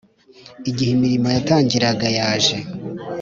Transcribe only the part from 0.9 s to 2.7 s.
imirimo yatangiraga yaje.